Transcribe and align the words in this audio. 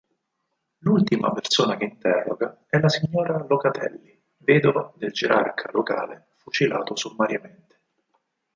L'ultima 0.79 1.31
persona 1.31 1.77
che 1.77 1.83
interroga 1.83 2.63
è 2.67 2.79
la 2.79 2.89
signora 2.89 3.37
Locatelli, 3.47 4.19
vedova 4.37 4.91
del 4.95 5.11
gerarca 5.11 5.69
locale 5.71 6.29
fucilato 6.37 6.95
sommariamente. 6.95 7.79